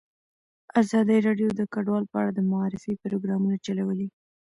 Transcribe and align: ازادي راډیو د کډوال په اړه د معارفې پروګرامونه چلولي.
ازادي 0.81 1.17
راډیو 1.27 1.49
د 1.59 1.61
کډوال 1.73 2.03
په 2.09 2.15
اړه 2.21 2.31
د 2.33 2.39
معارفې 2.51 2.93
پروګرامونه 3.03 3.55
چلولي. 3.65 4.07